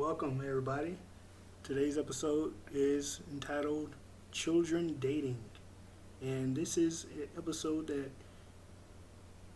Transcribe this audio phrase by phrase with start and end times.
[0.00, 0.96] Welcome, everybody.
[1.62, 3.90] Today's episode is entitled
[4.32, 5.36] Children Dating.
[6.22, 8.10] And this is an episode that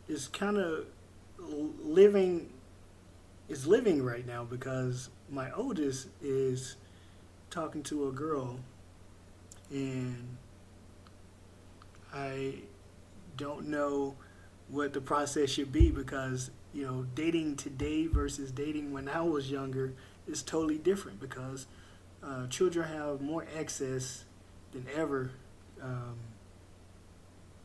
[0.06, 0.84] is kind of
[1.82, 2.50] living
[3.48, 6.76] is living right now because my oldest is
[7.48, 8.60] talking to a girl
[9.70, 10.36] and
[12.12, 12.56] I
[13.38, 14.14] don't know
[14.68, 19.50] what the process should be because you know dating today versus dating when I was
[19.50, 19.94] younger
[20.26, 21.66] is totally different because
[22.22, 24.24] uh, children have more access
[24.72, 25.30] than ever,
[25.82, 26.16] um,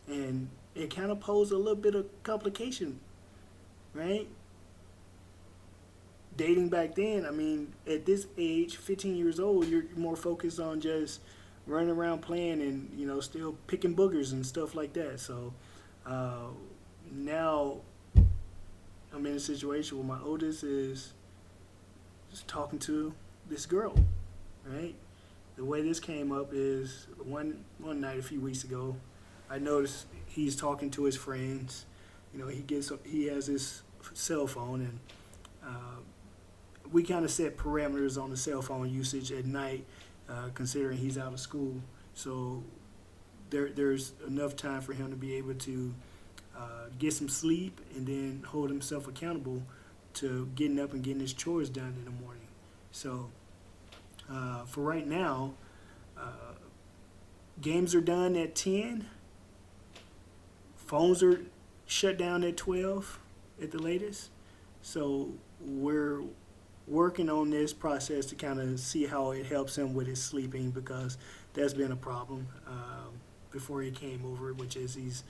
[0.07, 2.99] and it kind of poses a little bit of complication,
[3.93, 4.27] right?
[6.35, 10.79] Dating back then, I mean, at this age, 15 years old, you're more focused on
[10.79, 11.21] just
[11.69, 15.19] running around playing and you know still picking boogers and stuff like that.
[15.19, 15.53] So
[16.05, 16.47] uh,
[17.11, 17.77] now
[19.13, 21.13] I'm in a situation where my oldest is
[22.29, 23.13] just talking to
[23.49, 23.95] this girl,
[24.65, 24.95] right?
[25.55, 28.95] The way this came up is one one night a few weeks ago,
[29.49, 31.85] I noticed he's talking to his friends.
[32.33, 33.81] You know, he gets he has his
[34.13, 34.99] cell phone, and
[35.63, 35.99] uh,
[36.91, 39.85] we kind of set parameters on the cell phone usage at night,
[40.29, 41.81] uh, considering he's out of school.
[42.13, 42.63] So
[43.49, 45.93] there there's enough time for him to be able to
[46.55, 49.63] uh, get some sleep and then hold himself accountable
[50.15, 52.47] to getting up and getting his chores done in the morning.
[52.91, 53.29] So
[54.31, 55.53] uh, for right now,
[56.17, 56.55] uh,
[57.61, 59.07] games are done at 10.
[60.75, 61.41] Phones are
[61.85, 63.19] shut down at 12
[63.61, 64.29] at the latest.
[64.81, 66.21] So we're
[66.87, 70.71] working on this process to kind of see how it helps him with his sleeping
[70.71, 71.17] because
[71.53, 73.13] that's been a problem um,
[73.51, 75.23] before he came over, which is he's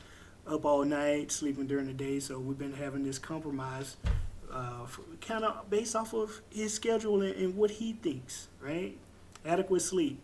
[0.48, 2.20] up all night, sleeping during the day.
[2.20, 3.98] So we've been having this compromise
[4.52, 4.86] uh,
[5.22, 8.98] kind of based off of his schedule and, and, what he thinks, right?
[9.46, 10.20] Adequate sleep.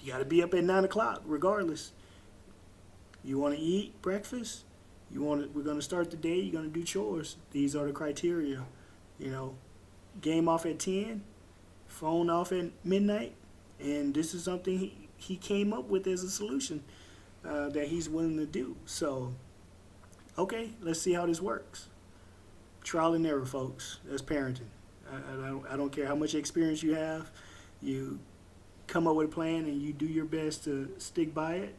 [0.00, 1.92] You got to be up at nine o'clock, regardless.
[3.24, 4.64] You want to eat breakfast.
[5.10, 6.36] You want to, we're going to start the day.
[6.36, 7.36] You're going to do chores.
[7.50, 8.64] These are the criteria.
[9.18, 9.54] You know,
[10.20, 11.22] game off at ten,
[11.86, 13.34] phone off at midnight,
[13.80, 16.84] and this is something he, he came up with as a solution
[17.44, 18.76] uh, that he's willing to do.
[18.86, 19.34] So,
[20.36, 21.88] okay, let's see how this works
[22.88, 23.98] trial and error, folks.
[24.06, 24.70] That's parenting.
[25.12, 27.30] I, I, don't, I don't care how much experience you have.
[27.82, 28.18] You
[28.86, 31.74] come up with a plan and you do your best to stick by it.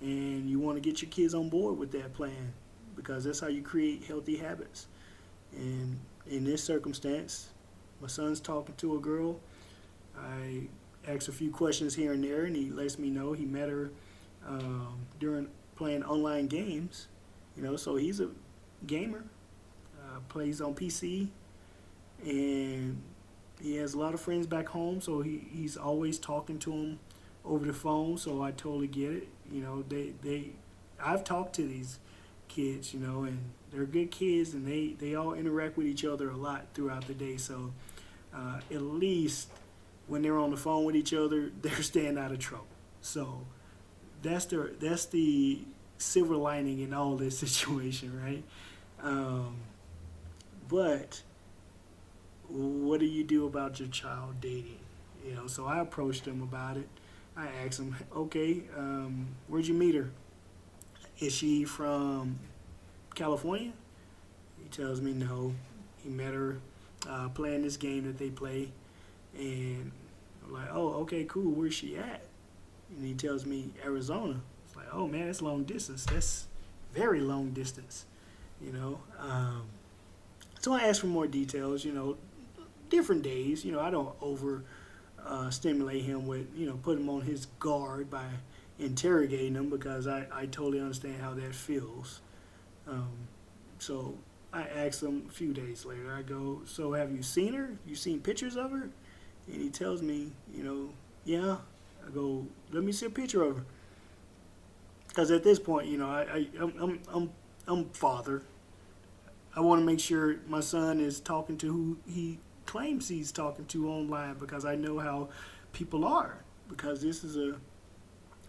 [0.00, 2.52] And you want to get your kids on board with that plan
[2.96, 4.88] because that's how you create healthy habits.
[5.56, 7.50] And in this circumstance,
[8.00, 9.38] my son's talking to a girl.
[10.18, 10.62] I
[11.06, 13.92] ask a few questions here and there, and he lets me know he met her
[14.44, 17.06] um, during playing online games.
[17.56, 18.30] You know, so he's a
[18.88, 19.22] gamer
[20.28, 21.28] plays on PC,
[22.24, 23.00] and
[23.60, 26.98] he has a lot of friends back home, so he, he's always talking to them
[27.44, 28.18] over the phone.
[28.18, 29.28] So I totally get it.
[29.50, 30.50] You know, they they
[31.02, 31.98] I've talked to these
[32.48, 33.38] kids, you know, and
[33.70, 37.14] they're good kids, and they they all interact with each other a lot throughout the
[37.14, 37.36] day.
[37.36, 37.72] So
[38.34, 39.48] uh, at least
[40.06, 42.66] when they're on the phone with each other, they're staying out of trouble.
[43.00, 43.46] So
[44.22, 45.60] that's the that's the
[45.98, 48.42] silver lining in all this situation, right?
[49.02, 49.56] Um,
[50.72, 51.22] but
[52.48, 54.78] what do you do about your child dating?
[55.22, 56.88] You know, so I approached him about it.
[57.36, 60.10] I asked him, okay, um, where'd you meet her?
[61.18, 62.38] Is she from
[63.14, 63.72] California?
[64.62, 65.52] He tells me no.
[66.02, 66.56] He met her
[67.06, 68.72] uh, playing this game that they play.
[69.36, 69.92] And
[70.42, 71.52] I'm like, oh, okay, cool.
[71.52, 72.22] Where's she at?
[72.96, 74.40] And he tells me Arizona.
[74.66, 76.06] It's like, oh man, that's long distance.
[76.06, 76.46] That's
[76.94, 78.06] very long distance,
[78.58, 79.00] you know.
[79.18, 79.64] Um,
[80.62, 82.16] so I asked for more details, you know,
[82.88, 83.64] different days.
[83.64, 84.62] You know, I don't over
[85.24, 88.24] uh, stimulate him with, you know, put him on his guard by
[88.78, 92.20] interrogating him because I, I totally understand how that feels.
[92.86, 93.10] Um,
[93.80, 94.14] so
[94.52, 97.70] I asked him a few days later, I go, So have you seen her?
[97.84, 98.88] You seen pictures of her?
[99.48, 100.90] And he tells me, you know,
[101.24, 101.56] yeah.
[102.06, 103.64] I go, Let me see a picture of her.
[105.08, 107.30] Because at this point, you know, I, I, I'm, I'm, I'm,
[107.66, 108.42] I'm father.
[109.54, 113.66] I want to make sure my son is talking to who he claims he's talking
[113.66, 115.28] to online because I know how
[115.72, 116.38] people are.
[116.68, 117.56] Because this is a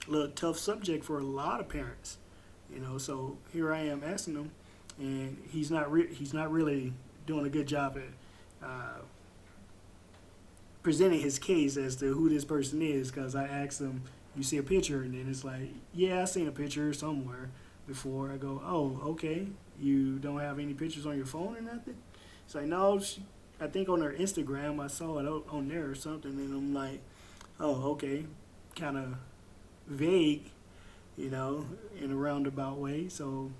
[0.07, 2.17] little tough subject for a lot of parents,
[2.73, 2.97] you know.
[2.97, 4.51] So here I am asking him,
[4.97, 6.93] and he's not re- he's not really
[7.25, 8.99] doing a good job at uh,
[10.83, 13.11] presenting his case as to who this person is.
[13.11, 14.03] Because I asked him,
[14.37, 17.49] "You see a picture?" and then it's like, "Yeah, I seen a picture somewhere."
[17.85, 19.47] Before I go, oh, okay,
[19.79, 21.97] you don't have any pictures on your phone or nothing?
[22.45, 23.21] It's like, no, she
[23.63, 27.01] I think on her Instagram, I saw it on there or something, and I'm like,
[27.59, 28.25] oh, okay,
[28.75, 29.15] kind of
[29.87, 30.49] vague,
[31.17, 31.65] you know,
[31.97, 33.07] in a roundabout way.
[33.07, 33.51] So,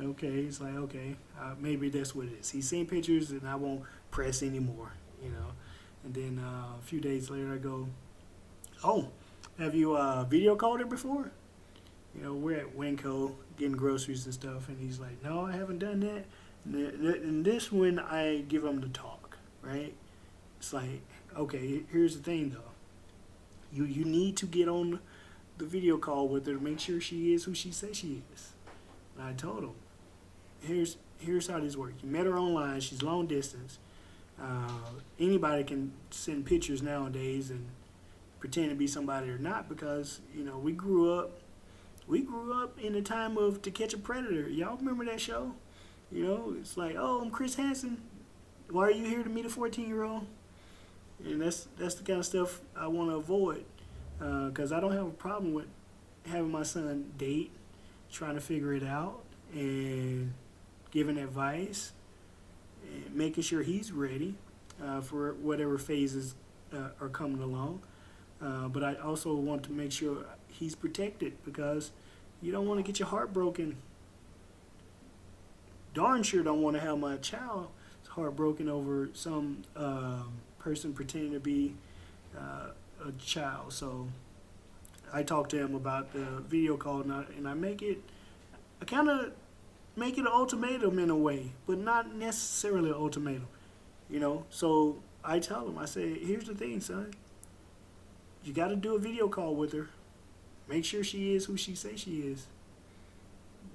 [0.00, 2.50] okay, it's like, okay, uh, maybe that's what it is.
[2.50, 4.92] He's seen pictures, and I won't press anymore,
[5.22, 5.52] you know.
[6.04, 7.88] And then uh, a few days later, I go,
[8.84, 9.08] oh,
[9.58, 11.32] have you uh, video called her before?
[12.14, 15.78] You know, we're at Winco getting groceries and stuff, and he's like, no, I haven't
[15.78, 16.24] done that.
[16.64, 19.94] And th- th- and this when I give him the talk, right?
[20.58, 21.02] It's like,
[21.36, 22.72] okay, here's the thing though.
[23.72, 25.00] You you need to get on
[25.58, 28.52] the video call with her to make sure she is who she says she is.
[29.16, 29.72] And I told him,
[30.60, 32.02] here's here's how this works.
[32.02, 32.80] You met her online.
[32.80, 33.78] She's long distance.
[34.40, 37.66] Uh, anybody can send pictures nowadays and
[38.40, 41.39] pretend to be somebody or not because you know we grew up.
[42.10, 44.48] We grew up in the time of To Catch a Predator.
[44.48, 45.54] Y'all remember that show?
[46.10, 47.98] You know, it's like, oh, I'm Chris Hansen.
[48.68, 50.26] Why are you here to meet a 14 year old?
[51.24, 53.64] And that's that's the kind of stuff I want to avoid
[54.18, 55.66] because uh, I don't have a problem with
[56.26, 57.52] having my son date,
[58.10, 59.22] trying to figure it out,
[59.52, 60.34] and
[60.90, 61.92] giving advice,
[62.82, 64.34] and making sure he's ready
[64.84, 66.34] uh, for whatever phases
[66.74, 67.82] uh, are coming along.
[68.42, 71.92] Uh, but I also want to make sure he's protected because
[72.42, 73.76] you don't want to get your heart broken.
[75.94, 77.68] Darn sure don't want to have my child's
[78.08, 81.74] heart broken over some um, person pretending to be
[82.36, 82.70] uh,
[83.06, 83.72] a child.
[83.72, 84.08] So
[85.12, 87.98] I talk to him about the video call, and I, and I make it,
[88.80, 89.32] I kind of
[89.96, 93.48] make it an ultimatum in a way, but not necessarily an ultimatum,
[94.08, 94.44] you know.
[94.50, 97.12] So I tell him, I say, here's the thing, son.
[98.44, 99.88] You got to do a video call with her.
[100.70, 102.46] Make sure she is who she says she is.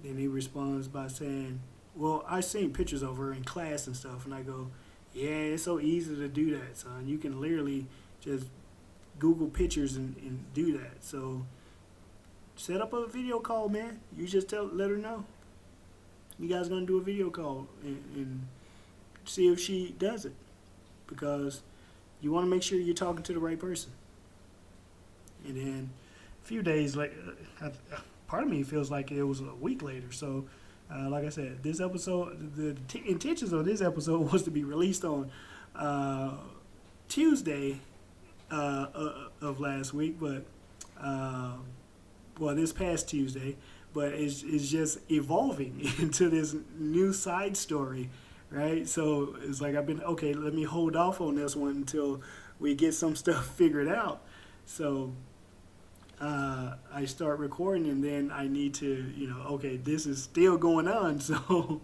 [0.01, 1.59] Then he responds by saying,
[1.93, 4.69] well, I seen pictures of her in class and stuff, and I go,
[5.13, 7.05] yeah, it's so easy to do that, son.
[7.05, 7.85] You can literally
[8.21, 8.47] just
[9.19, 11.03] Google pictures and, and do that.
[11.03, 11.45] So
[12.55, 13.99] set up a video call, man.
[14.17, 15.25] You just tell, let her know.
[16.39, 18.47] You guys gonna do a video call and, and
[19.25, 20.33] see if she does it,
[21.07, 21.61] because
[22.21, 23.91] you want to make sure you're talking to the right person.
[25.45, 25.89] And then
[26.45, 27.15] few days later,
[28.27, 30.11] part of me feels like it was a week later.
[30.11, 30.45] So
[30.93, 34.63] uh, like I said, this episode, the t- intentions of this episode was to be
[34.63, 35.31] released on
[35.75, 36.31] uh,
[37.07, 37.79] Tuesday
[38.51, 40.45] uh, uh of last week, but
[40.99, 41.65] um,
[42.39, 43.57] well, this past Tuesday,
[43.93, 48.09] but it's, it's just evolving into this new side story,
[48.51, 48.87] right?
[48.87, 50.33] So it's like I've been okay.
[50.33, 52.21] Let me hold off on this one until
[52.59, 54.21] we get some stuff figured out.
[54.65, 55.13] So
[56.19, 60.57] uh, I start recording and then I need to, you know, okay, this is still
[60.57, 61.19] going on.
[61.25, 61.81] So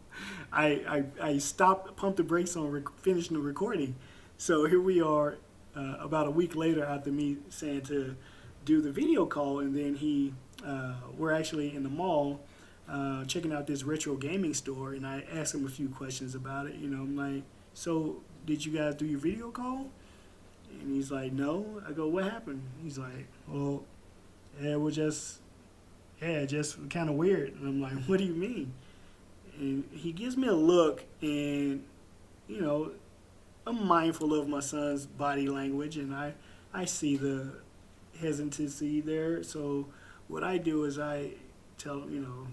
[0.51, 3.95] I, I, I stopped, pumped the brakes on rec- finishing the recording.
[4.37, 5.35] So here we are
[5.75, 8.15] uh, about a week later after me saying to
[8.65, 9.59] do the video call.
[9.59, 10.33] And then he,
[10.65, 12.41] uh, we're actually in the mall
[12.89, 14.93] uh, checking out this retro gaming store.
[14.93, 16.75] And I asked him a few questions about it.
[16.75, 17.43] You know, I'm like,
[17.73, 19.89] so did you guys do your video call?
[20.79, 21.81] And he's like, no.
[21.87, 22.61] I go, what happened?
[22.83, 23.83] He's like, well,
[24.59, 25.39] yeah, it was just,
[26.21, 27.53] yeah, just kind of weird.
[27.55, 28.73] And I'm like, what do you mean?
[29.57, 31.83] And he gives me a look, and,
[32.47, 32.91] you know,
[33.67, 36.33] I'm mindful of my son's body language, and I,
[36.73, 37.53] I see the
[38.19, 39.43] hesitancy there.
[39.43, 39.87] So
[40.27, 41.31] what I do is I
[41.77, 42.47] tell him, you know,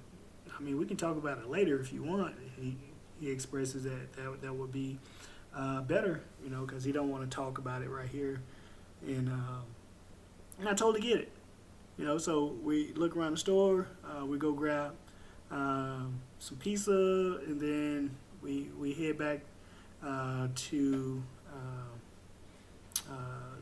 [0.56, 2.34] I mean, we can talk about it later if you want.
[2.60, 2.76] He,
[3.20, 4.98] he expresses that that, that would be
[5.56, 8.40] uh, better, you know, because he don't want to talk about it right here.
[9.06, 9.62] And, uh,
[10.58, 11.32] and I totally get it.
[11.98, 14.94] You know, so we look around the store, uh, we go grab
[15.50, 16.92] um, some pizza,
[17.46, 19.40] and then we we head back
[20.04, 21.22] uh, to
[23.08, 23.12] uh,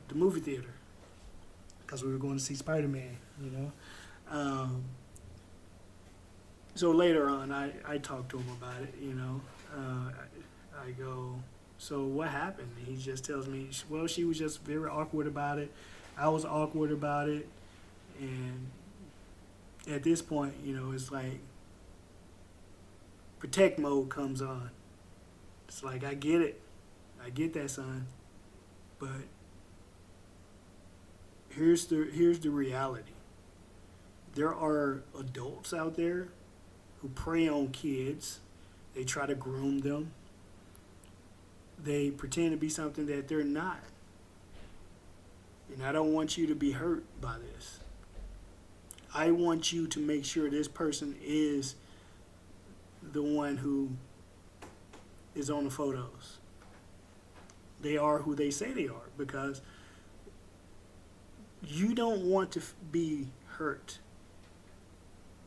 [0.08, 0.74] the movie theater
[1.84, 3.16] because we were going to see Spider Man.
[3.42, 3.72] You know,
[4.30, 4.84] um,
[6.74, 8.94] so later on, I I talked to him about it.
[9.00, 9.40] You know,
[9.74, 11.34] uh, I, I go,
[11.78, 12.70] so what happened?
[12.84, 15.72] He just tells me, well, she was just very awkward about it.
[16.18, 17.48] I was awkward about it.
[18.18, 18.70] And
[19.88, 21.40] at this point, you know, it's like
[23.38, 24.70] protect mode comes on.
[25.68, 26.60] It's like I get it.
[27.24, 28.06] I get that son.
[28.98, 29.10] But
[31.50, 33.12] here's the here's the reality.
[34.34, 36.28] There are adults out there
[37.00, 38.40] who prey on kids.
[38.94, 40.12] They try to groom them.
[41.82, 43.80] They pretend to be something that they're not.
[45.72, 47.80] And I don't want you to be hurt by this.
[49.16, 51.76] I want you to make sure this person is
[53.02, 53.92] the one who
[55.34, 56.38] is on the photos.
[57.80, 59.62] they are who they say they are because
[61.62, 64.00] you don't want to be hurt.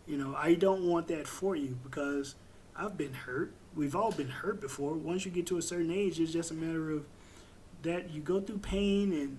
[0.07, 2.35] You know, I don't want that for you because
[2.75, 3.53] I've been hurt.
[3.75, 4.93] We've all been hurt before.
[4.93, 7.05] Once you get to a certain age, it's just a matter of
[7.83, 9.37] that you go through pain and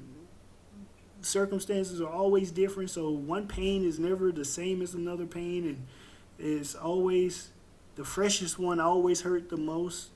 [1.22, 2.90] circumstances are always different.
[2.90, 5.86] So one pain is never the same as another pain, and
[6.38, 7.50] it's always
[7.96, 10.10] the freshest one always hurt the most.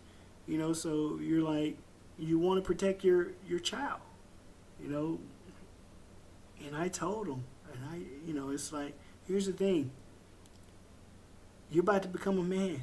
[0.47, 1.77] You know, so you're like
[2.19, 4.01] you want to protect your your child.
[4.83, 5.19] You know,
[6.67, 8.95] and I told him, and I, you know, it's like
[9.27, 9.91] here's the thing.
[11.71, 12.83] You're about to become a man.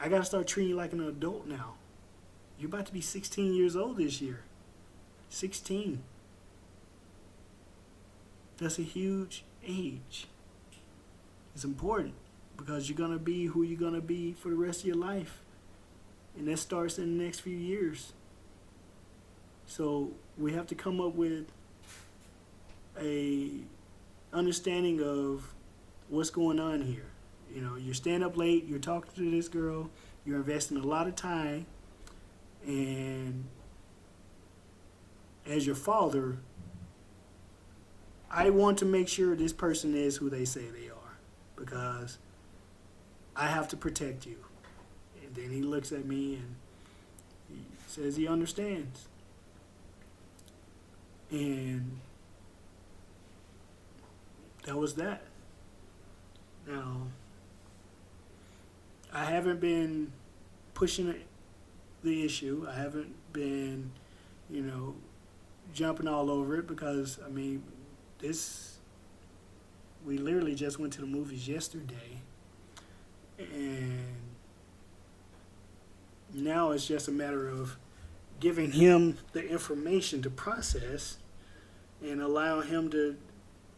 [0.00, 1.74] I got to start treating you like an adult now.
[2.58, 4.40] You're about to be 16 years old this year.
[5.28, 6.02] 16.
[8.58, 10.26] That's a huge age.
[11.54, 12.14] It's important
[12.56, 14.96] because you're going to be who you're going to be for the rest of your
[14.96, 15.40] life.
[16.36, 18.12] And that starts in the next few years.
[19.66, 21.46] So we have to come up with
[23.00, 23.50] a
[24.32, 25.52] understanding of
[26.08, 27.06] what's going on here.
[27.54, 29.90] You know, you're up late, you're talking to this girl,
[30.24, 31.66] you're investing a lot of time,
[32.66, 33.44] and
[35.46, 36.38] as your father,
[38.34, 41.16] I want to make sure this person is who they say they are
[41.54, 42.18] because
[43.36, 44.36] I have to protect you.
[45.22, 46.56] And then he looks at me and
[47.48, 49.06] he says he understands.
[51.30, 52.00] And
[54.64, 55.22] that was that.
[56.66, 57.02] Now,
[59.12, 60.10] I haven't been
[60.74, 61.14] pushing
[62.02, 62.66] the issue.
[62.68, 63.92] I haven't been,
[64.50, 64.96] you know,
[65.72, 67.62] jumping all over it because, I mean,
[68.24, 68.78] this,
[70.06, 72.22] we literally just went to the movies yesterday.
[73.38, 73.98] And
[76.32, 77.76] now it's just a matter of
[78.40, 81.18] giving him the information to process
[82.02, 83.16] and allow him to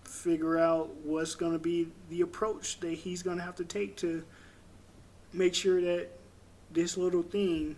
[0.04, 3.96] figure out what's going to be the approach that he's going to have to take
[3.96, 4.24] to
[5.32, 6.08] make sure that
[6.72, 7.76] this little thing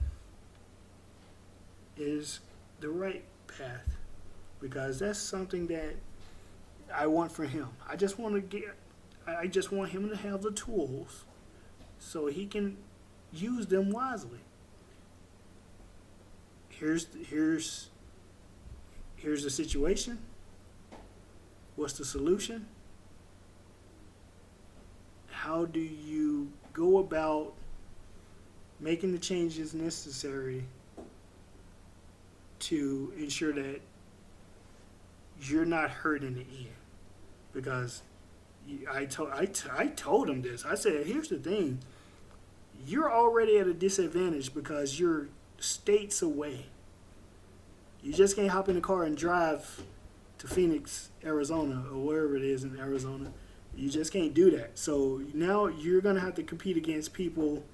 [1.96, 2.40] is
[2.80, 3.96] the right path
[4.60, 5.94] because that's something that
[6.95, 7.68] I want for him.
[7.88, 8.75] I just want to get
[9.26, 11.25] I just want him to have the tools
[11.99, 12.76] so he can
[13.33, 14.38] use them wisely.
[16.68, 17.90] Here's here's
[19.16, 20.18] here's the situation.
[21.76, 22.66] What's the solution?
[25.30, 27.54] How do you go about
[28.80, 30.64] making the changes necessary
[32.61, 33.80] to ensure that
[35.40, 36.77] you're not hurt in the end?
[37.58, 38.02] Because
[38.88, 40.64] I told I, t- I told him this.
[40.64, 41.80] I said, here's the thing.
[42.86, 45.26] You're already at a disadvantage because you're
[45.58, 46.66] states away.
[48.00, 49.82] You just can't hop in the car and drive
[50.38, 53.32] to Phoenix, Arizona, or wherever it is in Arizona.
[53.74, 54.78] You just can't do that.
[54.78, 57.64] So now you're going to have to compete against people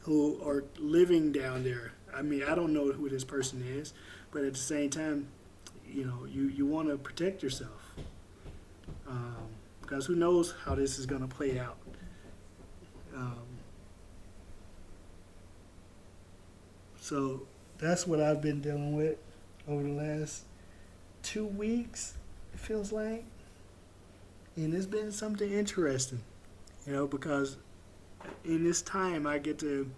[0.00, 1.92] who are living down there.
[2.12, 3.92] I mean, I don't know who this person is,
[4.32, 5.28] but at the same time,
[5.88, 7.79] you know, you, you want to protect yourself.
[9.10, 9.36] Um,
[9.82, 11.76] because who knows how this is going to play out.
[13.14, 13.42] Um,
[17.00, 17.42] so
[17.78, 19.16] that's what I've been dealing with
[19.66, 20.44] over the last
[21.24, 22.14] two weeks,
[22.54, 23.24] it feels like.
[24.54, 26.20] And it's been something interesting,
[26.86, 27.56] you know, because
[28.44, 29.90] in this time I get to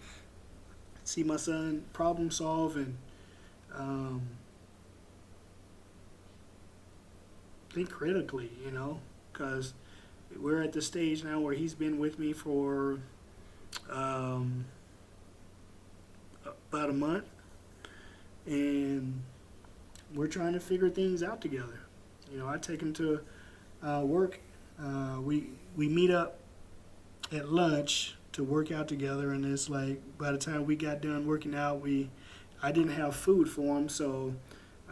[1.04, 2.96] see my son problem solve and
[3.74, 4.22] um,
[7.72, 9.00] think critically, you know,
[9.32, 9.74] because
[10.38, 12.98] we're at the stage now where he's been with me for
[13.90, 14.64] um,
[16.70, 17.24] about a month,
[18.46, 19.22] and
[20.14, 21.80] we're trying to figure things out together.
[22.32, 23.20] You know, I take him to
[23.82, 24.40] uh, work.
[24.82, 26.38] Uh, we we meet up
[27.32, 31.26] at lunch to work out together, and it's like by the time we got done
[31.26, 32.10] working out, we
[32.62, 34.34] I didn't have food for him, so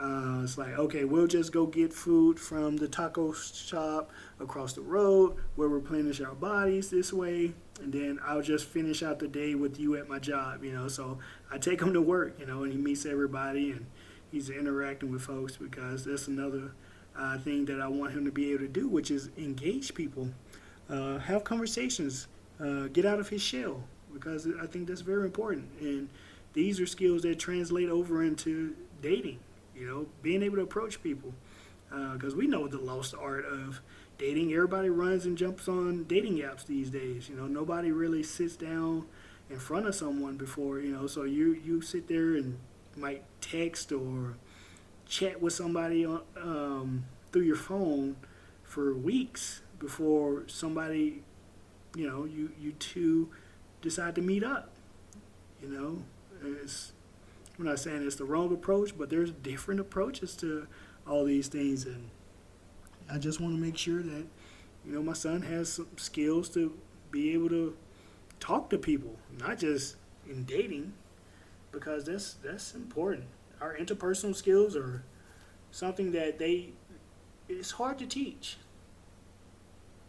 [0.00, 4.80] uh, it's like okay, we'll just go get food from the taco shop across the
[4.80, 5.36] road.
[5.56, 9.54] Where We'll replenish our bodies this way, and then I'll just finish out the day
[9.54, 10.64] with you at my job.
[10.64, 11.18] You know, so
[11.50, 12.36] I take him to work.
[12.38, 13.86] You know, and he meets everybody and
[14.30, 16.72] he's interacting with folks because that's another
[17.16, 20.30] uh, thing that I want him to be able to do, which is engage people,
[20.88, 22.28] uh, have conversations,
[22.60, 25.68] uh, get out of his shell, because I think that's very important.
[25.80, 26.08] And
[26.52, 29.38] these are skills that translate over into dating,
[29.80, 31.32] you know, being able to approach people.
[32.12, 33.80] Because we know the lost art of
[34.16, 34.52] dating.
[34.52, 37.28] Everybody runs and jumps on dating apps these days.
[37.28, 39.06] You know, nobody really sits down
[39.48, 42.58] in front of someone before, you know, so you, you sit there and
[42.96, 44.36] might text or
[45.08, 48.14] chat with somebody on, um, through your phone
[48.62, 51.24] for weeks before somebody,
[51.96, 53.30] you know, you you two
[53.82, 54.70] decide to meet up.
[55.60, 56.02] You know,
[56.44, 56.92] it's,
[57.60, 60.66] I'm not saying it's the wrong approach, but there's different approaches to
[61.06, 62.08] all these things, and
[63.12, 64.24] I just want to make sure that
[64.86, 66.72] you know my son has some skills to
[67.10, 67.76] be able to
[68.40, 70.94] talk to people, not just in dating,
[71.70, 73.24] because that's that's important.
[73.60, 75.04] Our interpersonal skills are
[75.70, 76.70] something that they
[77.46, 78.56] it's hard to teach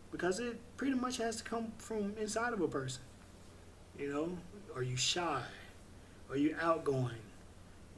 [0.09, 3.01] because it pretty much has to come from inside of a person.
[3.99, 4.37] You know,
[4.73, 5.41] are you shy?
[6.29, 7.17] Are you outgoing?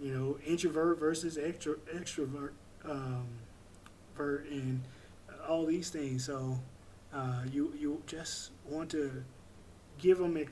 [0.04, 2.52] You know, introvert versus extra, extrovert,
[2.84, 3.26] um,
[4.18, 4.82] vert and
[5.48, 6.26] all these things.
[6.26, 6.60] So
[7.14, 9.24] uh, you you just want to
[9.98, 10.52] give them ex-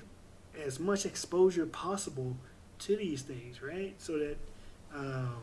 [0.66, 2.38] as much exposure possible
[2.80, 3.94] to these things, right?
[3.98, 4.38] So that
[4.96, 5.36] um,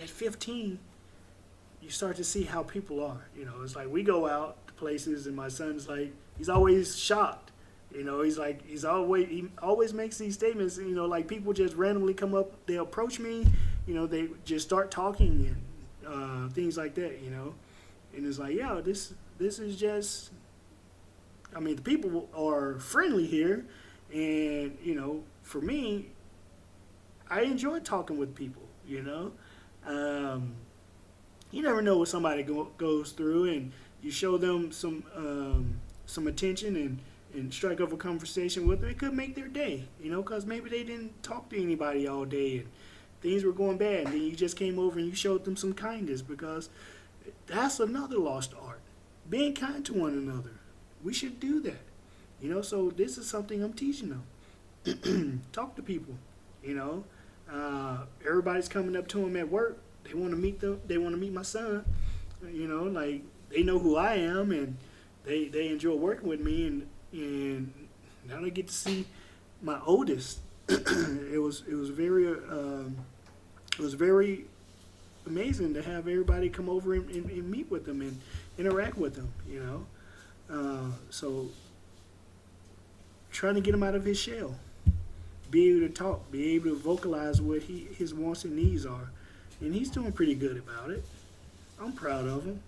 [0.00, 0.78] at 15,
[1.80, 3.28] you start to see how people are.
[3.36, 6.98] You know, it's like we go out to places, and my son's like, he's always
[6.98, 7.52] shocked.
[7.94, 10.76] You know, he's like, he's always, he always makes these statements.
[10.76, 13.46] You know, like people just randomly come up, they approach me.
[13.86, 15.56] You know, they just start talking
[16.06, 17.20] and uh, things like that.
[17.22, 17.54] You know,
[18.14, 20.30] and it's like, yeah, this, this is just.
[21.56, 23.64] I mean, the people are friendly here,
[24.12, 26.10] and you know, for me,
[27.30, 28.62] I enjoy talking with people.
[28.86, 29.32] You know,
[29.86, 30.54] um,
[31.50, 36.26] you never know what somebody go, goes through, and you show them some um, some
[36.26, 36.98] attention and
[37.34, 38.90] and strike up a conversation with them.
[38.90, 42.24] It could make their day, you know, because maybe they didn't talk to anybody all
[42.24, 42.68] day and
[43.20, 45.72] things were going bad, and then you just came over and you showed them some
[45.72, 46.70] kindness because
[47.46, 48.80] that's another lost art.
[49.28, 50.52] Being kind to one another.
[51.02, 51.82] We should do that,
[52.40, 52.62] you know.
[52.62, 54.20] So this is something I'm teaching
[54.84, 55.42] them.
[55.52, 56.14] talk to people,
[56.62, 57.04] you know.
[57.52, 60.80] Uh, everybody's coming up to them at work they want to meet them.
[60.86, 61.84] They want to meet my son.
[62.50, 64.76] You know, like they know who I am, and
[65.24, 67.72] they they enjoy working with me, and and
[68.28, 69.06] now they get to see
[69.62, 70.40] my oldest.
[70.68, 72.96] it was it was very um,
[73.72, 74.44] it was very
[75.26, 78.18] amazing to have everybody come over and, and, and meet with them and
[78.58, 79.32] interact with them.
[79.48, 79.86] You know,
[80.50, 81.48] uh, so
[83.30, 84.54] trying to get him out of his shell,
[85.50, 89.10] be able to talk, be able to vocalize what he his wants and needs are
[89.60, 91.04] and he's doing pretty good about it.
[91.80, 92.60] I'm proud of him.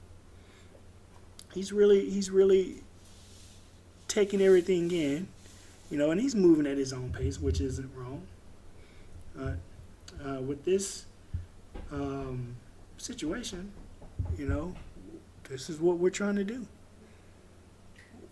[1.54, 2.82] He's really he's really
[4.10, 5.28] taking everything in,
[5.88, 8.22] you know, and he's moving at his own pace, which isn't wrong.
[9.38, 9.52] Uh,
[10.26, 11.06] uh, with this
[11.92, 12.56] um,
[12.98, 13.70] situation,
[14.36, 14.74] you know,
[15.48, 16.66] this is what we're trying to do.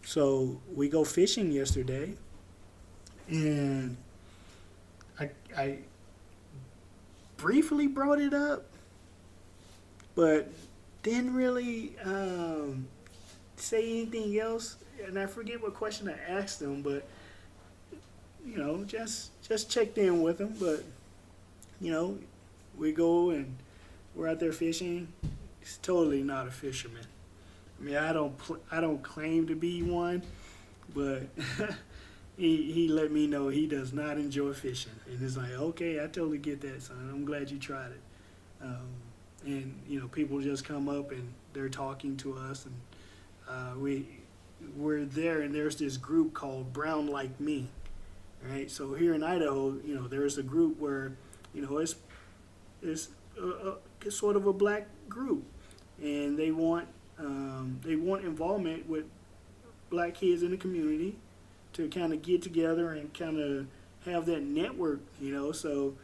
[0.04, 2.14] So we go fishing yesterday,
[3.28, 3.96] and
[5.20, 5.78] I I
[7.36, 8.64] briefly brought it up,
[10.16, 10.48] but
[11.02, 12.88] didn't really um,
[13.56, 14.76] say anything else.
[15.06, 17.06] And I forget what question I asked him, but
[18.44, 20.54] you know, just just checked in with him.
[20.58, 20.84] But
[21.80, 22.18] you know,
[22.76, 23.56] we go and
[24.14, 25.08] we're out there fishing.
[25.60, 27.06] He's totally not a fisherman.
[27.78, 30.22] I mean, I don't pl- I don't claim to be one,
[30.94, 31.22] but
[32.38, 34.92] he, he let me know he does not enjoy fishing.
[35.06, 36.96] And it's like, okay, I totally get that, son.
[37.10, 38.00] I'm glad you tried it.
[38.62, 38.88] Um,
[39.44, 42.64] and, you know, people just come up and they're talking to us.
[42.66, 42.74] And
[43.48, 44.06] uh, we,
[44.76, 47.68] we're there, and there's this group called Brown Like Me.
[48.42, 48.70] Right?
[48.70, 51.12] So here in Idaho, you know, there's a group where,
[51.52, 51.96] you know, it's,
[52.82, 53.08] it's
[53.40, 53.74] a,
[54.06, 55.44] a, sort of a black group.
[56.00, 56.86] And they want,
[57.18, 59.04] um, they want involvement with
[59.90, 61.16] black kids in the community
[61.72, 63.66] to kind of get together and kind of
[64.04, 65.50] have that network, you know.
[65.50, 65.94] So,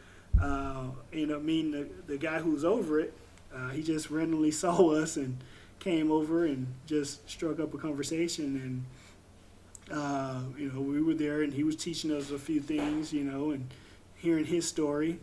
[0.40, 3.14] uh, you know, I mean, the, the guy who's over it,
[3.54, 5.38] uh, he just randomly saw us and
[5.84, 8.84] came over and just struck up a conversation.
[9.90, 13.12] And, uh, you know, we were there and he was teaching us a few things,
[13.12, 13.68] you know, and
[14.16, 15.20] hearing his story.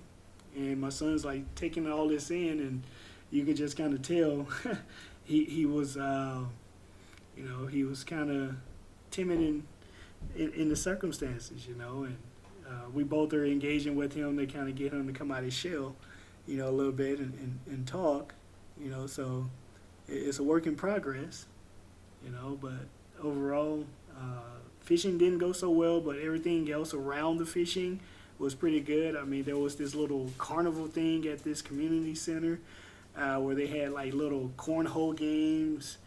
[0.55, 2.83] And my son's like taking all this in, and
[3.31, 4.47] you could just kind of tell
[5.23, 6.43] he, he was, uh,
[7.35, 8.55] you know, he was kind of
[9.09, 9.63] timid and
[10.35, 12.17] in, in the circumstances, you know, and
[12.67, 15.39] uh, we both are engaging with him to kind of get him to come out
[15.39, 15.95] of his shell,
[16.45, 18.35] you know, a little bit and, and, and talk,
[18.79, 19.49] you know, so
[20.07, 21.45] it's a work in progress,
[22.23, 22.87] you know, but
[23.23, 23.85] overall,
[24.17, 27.99] uh, fishing didn't go so well, but everything else around the fishing
[28.39, 29.15] was pretty good.
[29.15, 32.59] I mean, there was this little carnival thing at this community center
[33.15, 35.97] uh, where they had like little cornhole games,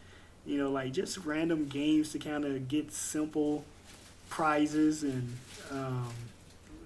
[0.44, 3.64] you know, like just random games to kind of get simple
[4.28, 5.37] prizes and
[5.70, 6.12] um,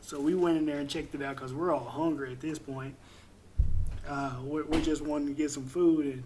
[0.02, 2.58] So we went in there and checked it out because we're all hungry at this
[2.58, 2.94] point.
[4.08, 6.22] Uh, we're, we're just wanting to get some food, and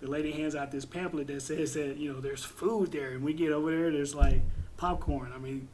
[0.00, 3.22] the lady hands out this pamphlet that says that you know there's food there, and
[3.22, 4.42] we get over there, there's like
[4.76, 5.32] popcorn.
[5.34, 5.68] I mean,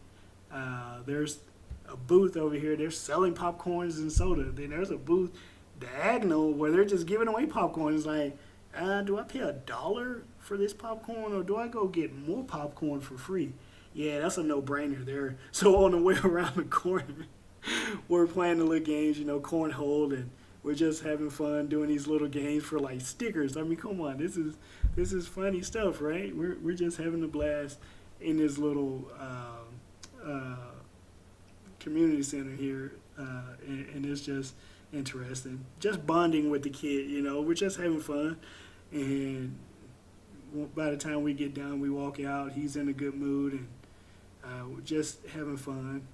[0.53, 1.41] uh, there's
[1.89, 2.77] a booth over here.
[2.77, 4.45] They're selling popcorns and soda.
[4.45, 5.31] Then there's a booth
[5.79, 7.95] diagonal where they're just giving away popcorn.
[7.95, 8.37] It's like,
[8.77, 12.45] uh, do I pay a dollar for this popcorn, or do I go get more
[12.45, 13.53] popcorn for free?
[13.93, 15.37] Yeah, that's a no-brainer there.
[15.53, 17.27] So on the way around the corner,
[18.09, 20.31] we're playing the little games, you know, cornhole, and
[20.63, 23.57] we're just having fun doing these little games for like stickers.
[23.57, 24.57] I mean, come on, this is
[24.95, 26.35] this is funny stuff, right?
[26.35, 27.79] We're we're just having a blast
[28.21, 30.57] in this little uh, uh,
[31.79, 34.55] community center here, uh, and, and it's just
[34.93, 35.65] interesting.
[35.79, 38.37] Just bonding with the kid, you know, we're just having fun,
[38.93, 39.57] and
[40.75, 42.53] by the time we get done, we walk out.
[42.53, 43.69] He's in a good mood, and
[44.45, 46.07] uh, we're just having fun.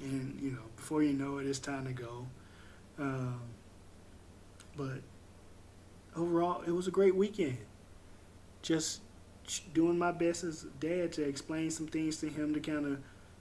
[0.00, 2.26] And you know, before you know it, it's time to go.
[2.98, 3.40] Um,
[4.76, 5.00] but
[6.16, 7.58] overall, it was a great weekend.
[8.62, 9.00] Just
[9.74, 12.98] doing my best as dad to explain some things to him to kind of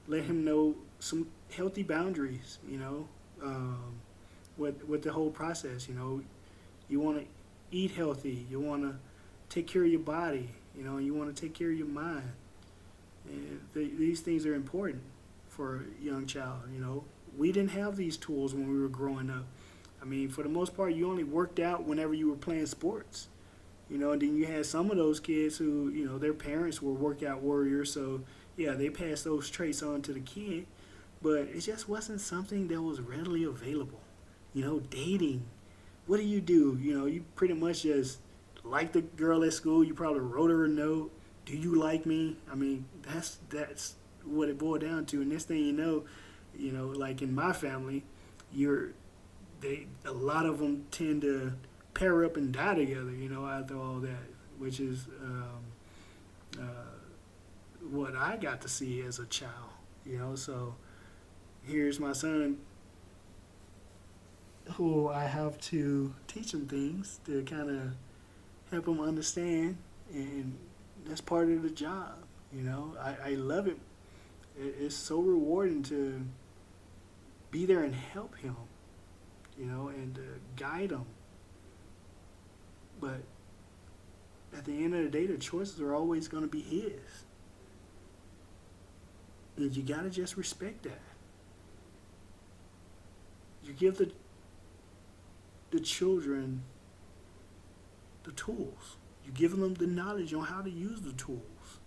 [0.07, 2.59] let him know some healthy boundaries.
[2.67, 3.07] You know,
[3.41, 3.93] um,
[4.57, 5.87] with with the whole process.
[5.87, 6.21] You know,
[6.89, 7.25] you want to
[7.71, 8.45] eat healthy.
[8.49, 8.95] You want to
[9.49, 10.49] take care of your body.
[10.75, 12.31] You know, you want to take care of your mind.
[13.27, 15.01] And th- these things are important
[15.47, 16.61] for a young child.
[16.73, 17.03] You know,
[17.38, 19.46] we didn't have these tools when we were growing up.
[20.02, 23.30] I mean, for the most part, you only worked out whenever you were playing sports.
[23.89, 26.82] You know, and then you had some of those kids who, you know, their parents
[26.82, 28.22] were workout warriors, so
[28.58, 30.65] yeah, they passed those traits on to the kid,
[31.22, 34.00] but it just wasn't something that was readily available.
[34.54, 35.46] You know, dating.
[36.06, 36.78] What do you do?
[36.82, 38.19] You know, you pretty much just
[38.63, 39.84] like the girl at school.
[39.84, 41.12] You probably wrote her a note.
[41.46, 42.38] Do you like me?
[42.52, 45.22] I mean, that's that's what it boiled down to.
[45.22, 46.04] And this thing you know,
[46.57, 48.03] you know, like in my family,
[48.51, 48.91] you're
[49.61, 51.53] they a lot of them tend to
[51.93, 53.11] pair up and die together.
[53.11, 55.59] You know, after all that, which is um,
[56.59, 56.93] uh,
[57.89, 59.71] what I got to see as a child.
[60.05, 60.75] You know, so
[61.63, 62.57] here's my son
[64.73, 67.93] who I have to teach him things to kind of
[68.71, 69.77] help him understand,
[70.13, 70.57] and
[71.05, 72.15] that's part of the job.
[72.53, 73.77] You know, I, I love it.
[74.57, 76.23] It's so rewarding to
[77.53, 78.55] be there and help him,
[79.57, 80.19] you know, and
[80.57, 81.05] guide him.
[82.99, 83.21] But
[84.57, 87.25] at the end of the day, the choices are always going to be his.
[89.55, 90.99] And you got to just respect that.
[93.63, 94.11] You give the
[95.69, 96.63] the children
[98.23, 98.97] the tools.
[99.25, 101.79] You give them the knowledge on how to use the tools.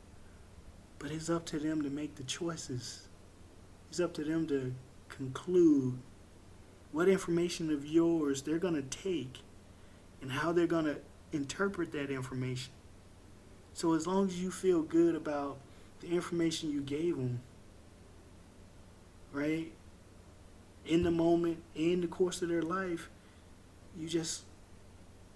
[0.98, 3.08] But it's up to them to make the choices.
[3.90, 4.74] It's up to them to
[5.08, 5.98] conclude
[6.92, 9.38] what information of yours they're going to take
[10.22, 10.96] and how they're going to
[11.32, 12.72] interpret that information.
[13.74, 15.58] So as long as you feel good about
[16.00, 17.40] the information you gave them,
[19.32, 19.70] right,
[20.86, 23.10] in the moment, in the course of their life,
[23.98, 24.44] you just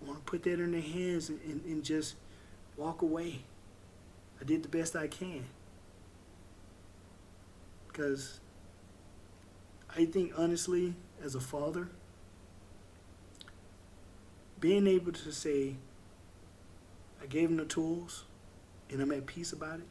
[0.01, 2.15] want to put that in their hands and, and, and just
[2.77, 3.41] walk away.
[4.41, 5.45] I did the best I can.
[7.89, 8.41] Because
[9.97, 11.89] I think, honestly, as a father,
[14.61, 15.77] being able to say,
[17.23, 18.25] I gave them the tools
[18.91, 19.87] and I'm at peace about it,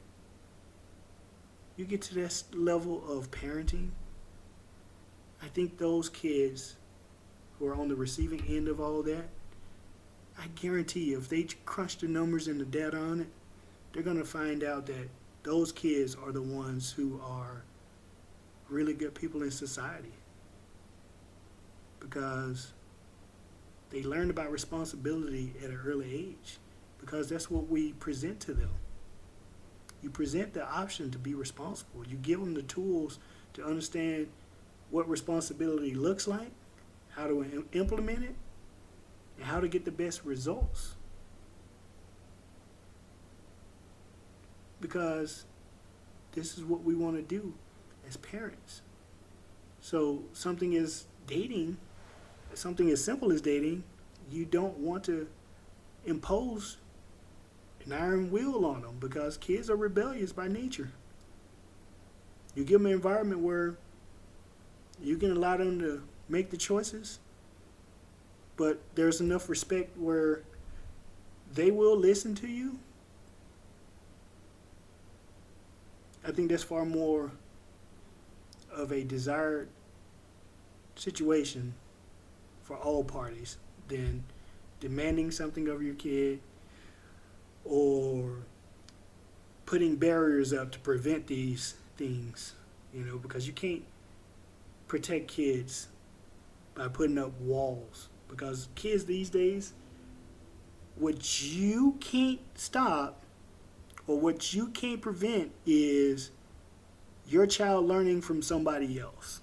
[1.75, 3.89] you get to that level of parenting.
[5.41, 6.75] I think those kids
[7.57, 9.29] who are on the receiving end of all that,
[10.37, 13.27] I guarantee you, if they crunch the numbers and the data on it,
[13.93, 15.09] they're going to find out that
[15.43, 17.63] those kids are the ones who are
[18.69, 20.13] really good people in society
[21.99, 22.73] because
[23.89, 26.57] they learn about responsibility at an early age
[26.99, 28.69] because that's what we present to them.
[30.01, 32.05] You present the option to be responsible.
[32.07, 33.19] You give them the tools
[33.53, 34.27] to understand
[34.91, 36.51] what responsibility looks like,
[37.09, 38.35] how to implement it,
[39.37, 40.95] and how to get the best results.
[44.79, 45.45] Because
[46.31, 47.53] this is what we want to do
[48.07, 48.81] as parents.
[49.81, 51.77] So something is dating,
[52.53, 53.83] something as simple as dating,
[54.31, 55.27] you don't want to
[56.05, 56.77] impose
[57.85, 60.91] an iron will on them because kids are rebellious by nature.
[62.55, 63.77] You give them an environment where
[65.01, 67.19] you can allow them to make the choices
[68.59, 70.41] but there's enough respect where
[71.53, 72.77] they will listen to you.
[76.27, 77.31] I think that's far more
[78.73, 79.69] of a desired
[80.95, 81.73] situation
[82.63, 84.23] for all parties than
[84.79, 86.39] demanding something of your kid
[87.65, 88.37] or
[89.65, 92.53] putting barriers up to prevent these things,
[92.93, 93.83] you know, because you can't
[94.87, 95.87] protect kids
[96.75, 98.09] by putting up walls.
[98.27, 99.73] Because kids these days,
[100.95, 103.21] what you can't stop
[104.07, 106.31] or what you can't prevent is
[107.29, 109.41] your child learning from somebody else.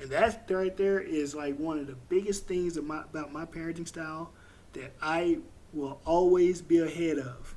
[0.00, 3.86] And that right there is like one of the biggest things my, about my parenting
[3.86, 4.30] style
[4.72, 5.38] that I
[5.72, 7.54] will always be ahead of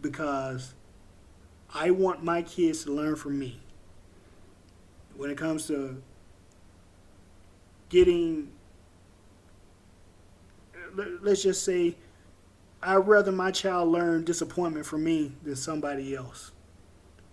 [0.00, 0.74] because
[1.72, 3.60] I want my kids to learn from me.
[5.16, 6.02] When it comes to
[7.88, 8.50] getting,
[10.94, 11.96] let's just say,
[12.82, 16.50] I'd rather my child learn disappointment from me than somebody else.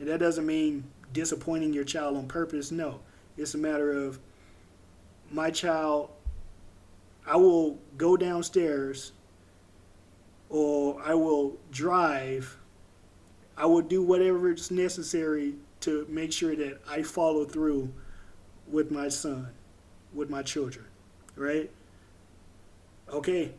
[0.02, 2.72] And that doesn't mean disappointing your child on purpose.
[2.72, 3.02] No,
[3.38, 4.20] it's a matter of
[5.30, 6.10] my child,
[7.24, 9.12] I will go downstairs
[10.50, 12.58] or I will drive.
[13.56, 17.94] I will do whatever is necessary to make sure that I follow through
[18.68, 19.50] with my son,
[20.16, 20.86] with my children,
[21.36, 21.70] right?
[23.08, 23.52] Okay,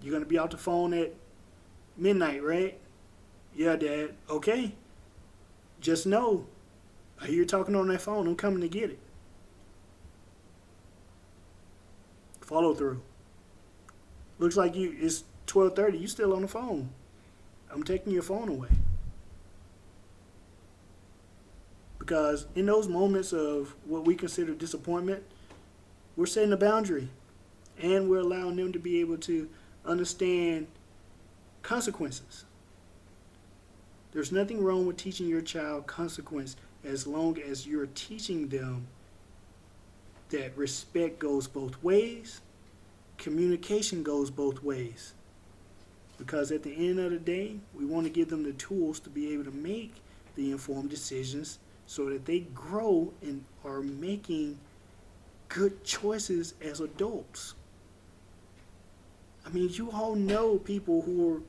[0.00, 1.12] you're going to be off the phone at
[1.96, 2.78] midnight, right?
[3.52, 4.14] Yeah, Dad.
[4.30, 4.74] Okay
[5.80, 6.46] just know,
[7.20, 8.26] I hear you talking on that phone.
[8.26, 8.98] I'm coming to get it.
[12.40, 13.02] Follow through.
[14.38, 14.96] Looks like you.
[14.98, 15.98] It's 12:30.
[16.00, 16.90] You still on the phone.
[17.70, 18.68] I'm taking your phone away.
[21.98, 25.24] Because in those moments of what we consider disappointment,
[26.16, 27.08] we're setting a boundary
[27.80, 29.48] and we're allowing them to be able to
[29.84, 30.68] understand
[31.62, 32.44] consequences.
[34.18, 38.88] There's nothing wrong with teaching your child consequence as long as you're teaching them
[40.30, 42.40] that respect goes both ways,
[43.16, 45.14] communication goes both ways.
[46.18, 49.08] Because at the end of the day, we want to give them the tools to
[49.08, 49.94] be able to make
[50.34, 54.58] the informed decisions so that they grow and are making
[55.48, 57.54] good choices as adults.
[59.46, 61.40] I mean, you all know people who are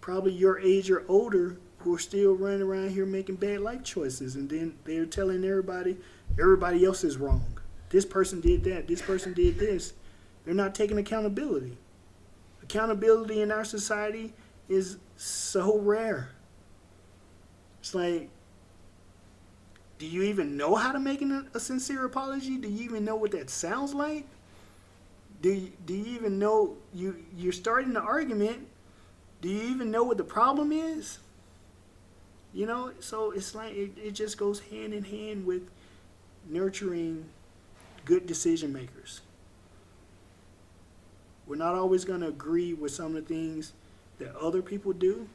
[0.00, 4.34] probably your age or older who are still running around here making bad life choices,
[4.34, 5.96] and then they're telling everybody
[6.38, 7.44] everybody else is wrong.
[7.90, 8.88] This person did that.
[8.88, 9.92] This person did this.
[10.44, 11.76] They're not taking accountability.
[12.62, 14.32] Accountability in our society
[14.68, 16.30] is so rare.
[17.80, 18.28] It's like,
[19.98, 22.58] do you even know how to make an, a sincere apology?
[22.58, 24.26] Do you even know what that sounds like?
[25.42, 28.66] Do you, do you even know you you're starting the argument?
[29.40, 31.18] Do you even know what the problem is?
[32.56, 35.70] You know, so it's like it, it just goes hand in hand with
[36.48, 37.26] nurturing
[38.06, 39.20] good decision makers.
[41.46, 43.74] We're not always going to agree with some of the things
[44.20, 45.28] that other people do,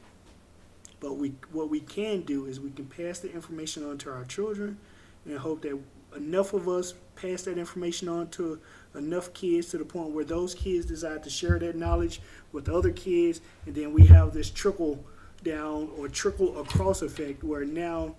[0.98, 4.24] but we what we can do is we can pass the information on to our
[4.24, 4.76] children
[5.24, 5.78] and hope that
[6.16, 8.58] enough of us pass that information on to
[8.96, 12.90] enough kids to the point where those kids decide to share that knowledge with other
[12.90, 15.02] kids and then we have this trickle
[15.42, 18.14] down or trickle across effect where now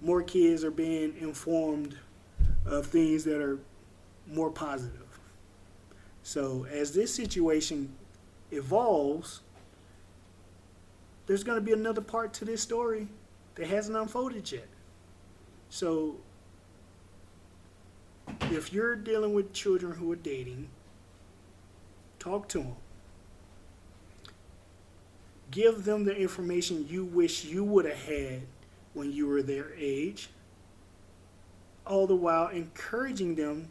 [0.00, 1.96] more kids are being informed
[2.66, 3.58] of things that are
[4.26, 5.06] more positive.
[6.22, 7.94] So as this situation
[8.50, 9.40] evolves,
[11.26, 13.08] there's going to be another part to this story
[13.54, 14.68] that hasn't unfolded yet.
[15.70, 16.16] So
[18.50, 20.68] if you're dealing with children who are dating,
[22.18, 22.76] talk to them
[25.50, 28.42] give them the information you wish you would have had
[28.94, 30.28] when you were their age,
[31.86, 33.68] all the while encouraging them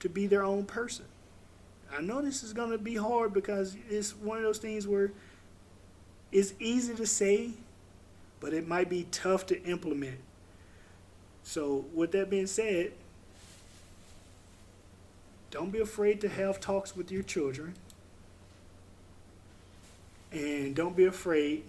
[0.00, 1.04] to be their own person.
[1.96, 5.12] I know this is going to be hard because it's one of those things where
[6.30, 7.50] it's easy to say,
[8.40, 10.18] but it might be tough to implement.
[11.42, 12.92] So, with that being said,
[15.50, 17.74] don't be afraid to have talks with your children.
[20.30, 21.64] And don't be afraid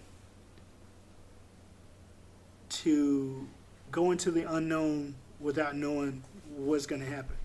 [2.70, 3.48] to
[3.92, 6.24] go into the unknown without knowing
[6.56, 7.36] what's going to happen.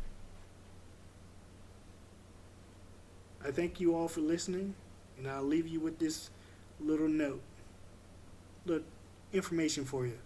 [3.46, 4.74] I thank you all for listening,
[5.18, 6.30] and I'll leave you with this
[6.80, 7.42] little note.
[8.66, 8.82] Look,
[9.32, 10.18] information for you.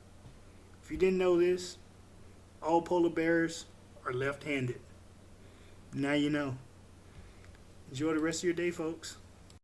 [0.83, 1.77] If you didn't know this,
[2.62, 3.66] all polar bears
[4.07, 4.81] are left handed.
[5.92, 6.57] Now you know.
[7.90, 9.17] Enjoy the rest of your day, folks.